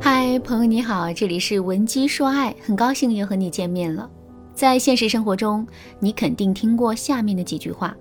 [0.00, 4.08] 嗨，朋友你好，这里是文姬说爱，很高兴又和你见面了。
[4.54, 5.66] 在现实生活中，
[5.98, 7.96] 你肯定听过下面的几句话：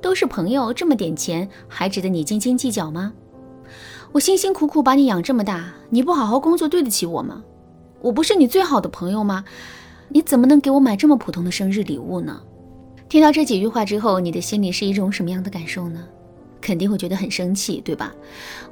[0.00, 3.12] 都是朋友，这么点钱还值得你斤斤计较吗？
[4.12, 7.42] 我辛辛苦苦把你养这么大，你不好好工作，对得起我吗？
[8.00, 9.44] 我不是你最好的朋友吗？
[10.08, 12.40] 你怎么能给我买这么普通的生日礼物呢？
[13.10, 16.02] 听到这几句话之后，你的心里是一种什么样的感受呢？
[16.62, 18.12] 肯定会觉得很生气，对吧？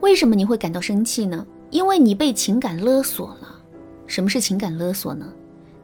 [0.01, 1.47] 为什么你会感到生气呢？
[1.75, 3.61] 因为你被情感勒索了。
[4.07, 5.27] 什么是情感勒索呢？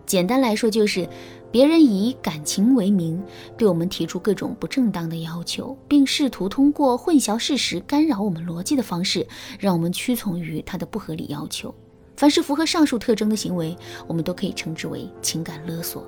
[0.07, 1.09] 简单来说，就是
[1.51, 3.21] 别人以感情为名，
[3.57, 9.27] 对我们提出各种不正当的要求，并试图通过混淆事实、干扰我们逻辑的方式，
[9.59, 11.75] 让我们屈从于他的不合理要求。
[12.17, 16.07] 凡是符合上述特征的行为，我们都可以称之为情感勒索。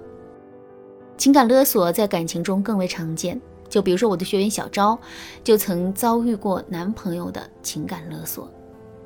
[1.17, 4.97] 情感勒索在感情中更为常见，就比如说我的学员小昭，
[5.43, 8.49] 就曾遭遇过男朋友的情感勒索。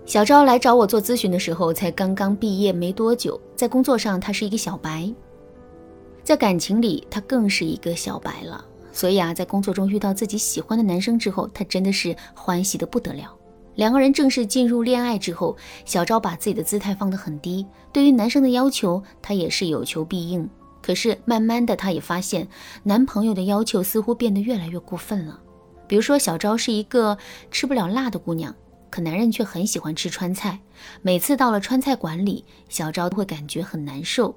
[0.06, 5.12] 小昭来找我做咨询的时候，才刚刚毕业没多久，在工作上他是一个小白，
[6.23, 8.65] 在感情里他更是一个小白了。
[8.93, 13.34] 所以啊，在工作中遇到自己喜欢的男生之后，他真的是欢喜的不得了。
[13.74, 20.49] 两个人正式进入恋爱之后，小昭把自己的姿态放得很低，对于男生的要求，她也是有求必应。
[20.80, 22.46] 可是慢慢的，她也发现
[22.84, 25.40] 男朋友的要求似乎变得越来越过分了。
[25.88, 27.18] 比如说，小昭是一个
[27.51, 28.54] 吃不了辣的姑娘。
[28.90, 30.60] 可男人却很喜欢吃川菜，
[31.02, 34.34] 每次到了川菜馆里，小昭都会感觉很难受。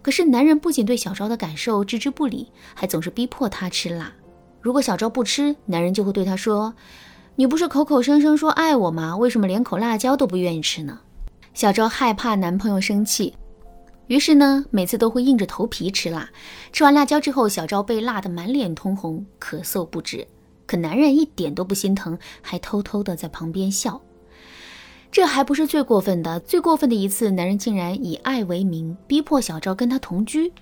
[0.00, 4.12] 可是男人不仅对小昭的感受置之不理，还总是逼迫她吃辣。
[4.60, 6.74] 如果小昭不吃，男人就会对她说
[7.34, 9.16] ：“你不是口口声声说爱我吗？
[9.16, 11.00] 为什么连口辣椒都不愿意吃呢？”
[11.54, 13.34] 小昭害怕男朋友生气，
[14.06, 16.30] 于是呢，每次都会硬着头皮吃辣。
[16.72, 20.26] 吃完辣椒之后，小昭被辣得满脸通红，咳嗽不止。
[20.68, 24.00] 可男人一点都不心疼，还偷偷的在旁边笑。
[25.10, 30.52] 这还不是最过分的，最过分的一次，男人竟然以爱为名逼迫小昭跟他同居。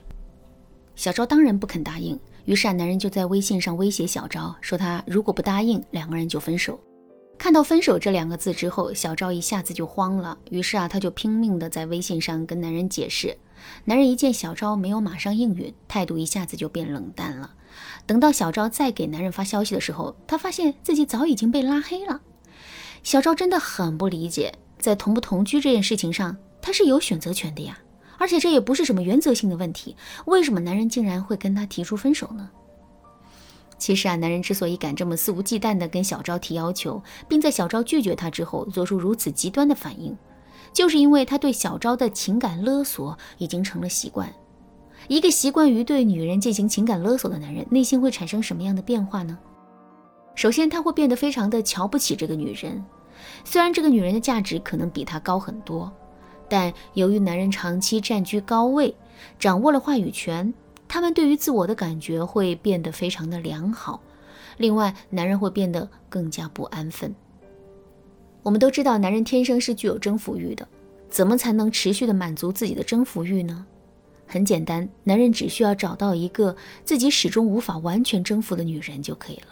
[0.95, 6.79] 小昭当然不肯答应，于是啊，男人就在微信上威胁小昭，说他如果不答应，两个人就分手。
[7.37, 13.37] 看到“分手”这两个字之后，小昭一下子就慌了，于是啊，他就拼命的在微信上跟男人解释。
[13.85, 17.51] 男人一见小昭没有马上应允，态度一下子就变冷淡了。
[18.07, 22.21] 等到小昭再给男人发消息的时候，他发现自己早已经被拉黑了。
[23.03, 27.79] 小昭真的很不理解，在同不同居这件事情上，他是有选择权的呀，
[28.19, 29.97] 而且这也不是什么原则性的问题，
[30.27, 32.49] 为什么男人竟然会跟他提出分手呢？
[33.79, 40.17] 其实啊，男人之所以敢这么肆无忌惮地跟小昭提要求，并在小昭拒绝他之后做出如此极端的反应，
[40.73, 44.33] 就是因为他对小昭的情感勒索已经成了习惯。
[45.09, 49.39] 一个习惯于对女人进行情感勒索的男人，内心会产生什么样的变化呢？
[50.35, 52.85] 首先，他会变得非常的瞧不起这个女人。
[53.45, 55.91] 虽然这个女人的价值可能比他高很多，
[56.49, 58.95] 但由于男人长期占据高位，
[59.39, 60.53] 掌握了话语权，
[60.87, 64.01] 他们对于自我的感觉会变得非常的良好。
[64.59, 67.15] 另外，男人会变得更加不安分。
[68.43, 70.67] 我们都知道，男人天生是具有征服欲的，
[71.09, 73.65] 怎么才能持续的满足自己的征服欲呢？
[74.27, 76.55] 很简单，男人只需要找到一个
[76.85, 79.49] 自己始终无法完全征服的女人就可以了。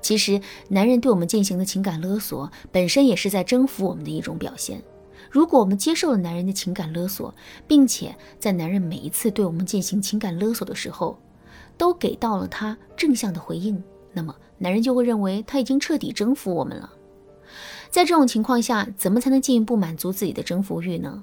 [0.00, 4.82] 其实，男人对我们进行的情感勒索，本身也是在征服我们的一种表现。
[5.30, 7.32] 如果我们接受了男人的情感勒索，
[7.68, 11.16] 并且在男人每一次对我们进行情感勒索的时候，
[11.78, 13.82] 都给到了他正向的回应，
[14.12, 16.92] 那么男人就会认为他已经彻底征服我们了。
[17.90, 21.22] 在这种情况下，怎么才能进一步满足自己的征服欲呢？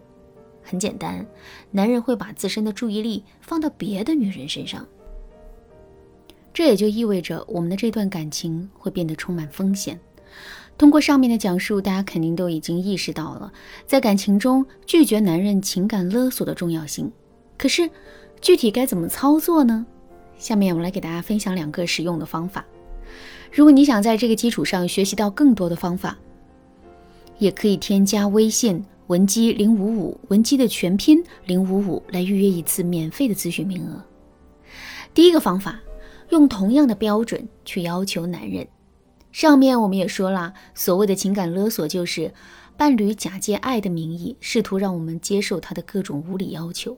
[0.61, 1.25] 很简单，
[1.71, 4.85] 男人会把自身的注意力放到别的女人身上，
[6.53, 9.99] 这也就意味着我们的这段感情会变得充满风险。
[10.77, 13.51] 通过上面的讲述，大家肯定都已经意识到了，
[13.85, 17.11] 在感情中拒绝男人情感勒索的重要性。
[17.57, 17.89] 可是，
[18.39, 19.85] 具体该怎么操作呢？
[20.37, 22.65] 下面我来给大家分享两个实用的方法。
[23.51, 26.17] 如果你想在这个基础上学习到更多的方法，
[27.39, 28.85] 也可以添加微信。
[29.09, 34.05] 文姬零五五，文姬的全拼零五五，来预约一次免费的咨询名额。
[35.15, 35.79] 第一个方法，
[36.29, 38.67] 用同样的标准去要求男人。
[39.31, 42.31] 上面我们也说了，所谓的情感勒索，就是
[42.77, 46.95] 伴侣假借爱的名义，试图让我们接受他的各种无理要求。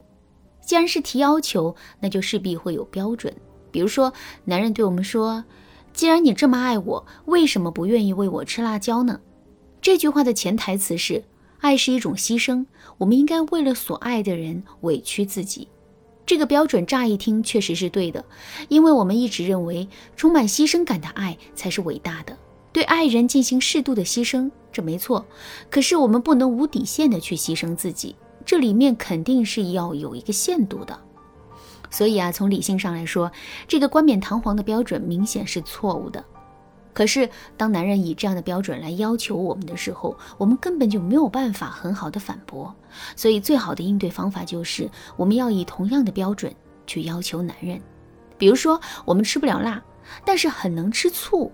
[0.59, 3.33] 既然是提要求，那就势必会有标准。
[3.71, 4.11] 比如说，
[4.43, 5.45] 男人对我们说
[5.93, 9.21] ：“既然你这么爱我，为什么不愿意为我吃辣椒呢？”
[9.81, 11.23] 这句话的潜台词是。
[11.61, 12.65] 爱是一种牺牲，
[12.97, 15.67] 我们应该为了所爱的人委屈自己。
[16.25, 18.25] 这个标准乍一听确实是对的，
[18.67, 22.37] 因为我们一直认为充满牺牲感的爱才是伟大的。
[22.73, 25.25] 对爱人进行适度的牺牲，这没错。
[25.69, 28.15] 可是我们不能无底线的去牺牲自己，
[28.45, 30.99] 这里面肯定是要有一个限度的。
[31.89, 33.31] 所以啊，从理性上来说，
[33.67, 36.23] 这个冠冕堂皇的标准明显是错误的。
[36.93, 42.73] 可是，当男人以这样的标准来要求我们的时候，我们根本就没有办法很好的反驳。
[43.15, 46.53] 所以，最好的应对方法就是我们要以同样的标准
[46.85, 47.79] 去要求男人。
[48.37, 49.81] 比如说，我们吃不了辣，
[50.25, 51.51] 但是很能吃醋。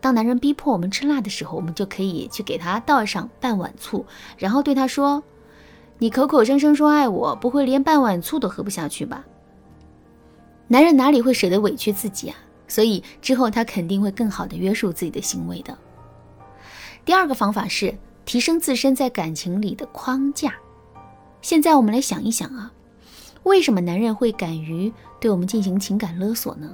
[0.00, 4.06] 当男人逼迫我们吃辣的时候，我们就可以去给他倒上半碗醋，
[4.38, 5.22] 然后对他说
[5.98, 9.24] ：“你口口声声说爱我，不会连半碗醋都喝不下去吧？”
[10.68, 12.36] 男人哪里会舍得委屈自己啊？
[12.70, 15.76] 所以之后他肯定会更好的约束自己的行为的。
[17.04, 17.92] 第二个方法是
[18.24, 20.54] 提升自身在感情里的框架。
[21.42, 22.72] 现在我们来想一想啊，
[23.42, 26.70] 为什么男人会敢于对我们进行情感勒索呢？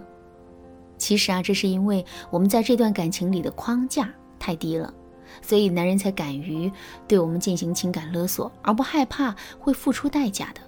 [0.98, 4.92] 其实啊，这是因为我们在这段感情里的框架太低了，
[5.40, 6.70] 所以男人才敢于
[7.08, 10.60] 对我们进行情感勒索，而不害怕会付出代价的。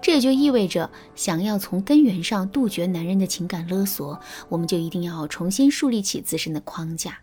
[0.00, 4.18] 这也就意味着，想要从根源上杜绝男人的情感勒索，
[4.48, 7.18] 我们就一定要重新树立起自身的框架。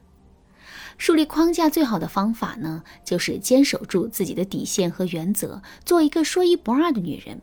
[0.98, 7.42] 树立框架最好的方法呢，就是坚守住自己的底线和原则，做一个说一不二的女人。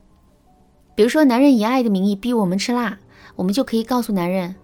[0.94, 2.98] 比如说，男人以爱的名义逼我们吃辣，
[3.36, 4.54] 我们就可以告诉男人：“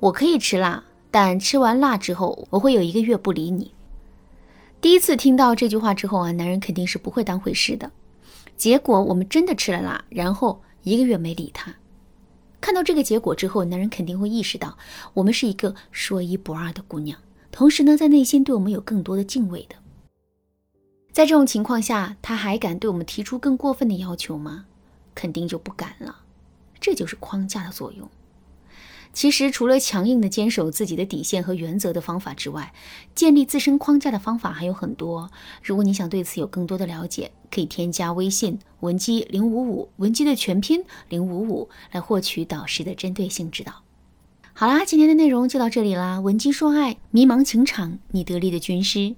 [0.00, 3.72] 我可以吃辣，但吃完辣之后，我会有一个月不理你。”
[4.80, 7.90] 第一次听到这句话之后啊，男人肯定是不会当回事的。
[8.60, 11.74] 结果我们真的吃了辣，然后一个月没理他。
[12.60, 14.76] 看到这个结果之后，男人肯定会意识到
[15.14, 17.18] 我们是一个说一不二的姑娘，
[17.50, 19.76] 同时呢，在内心对我们有更多的敬畏的。
[21.10, 24.66] 在这种情况下，他还敢对我们提出更过分的要求吗？
[25.14, 26.20] 肯定就不敢了。
[26.78, 28.06] 这就是框架的作用。
[29.12, 32.72] 其实，除了强硬的坚守自己的底线和原则的方法之外，
[33.14, 35.30] 建立自身框架的方法还有很多。
[35.62, 43.82] 如果你想对此有更多的了解，可以添加微信文姬零五五，文姬的全拼零五五，来获取导师的针对性指导。
[44.52, 46.20] 好啦，今天的内容就到这里啦。
[46.20, 49.16] 文姬说爱，迷茫情场，你得力的军师。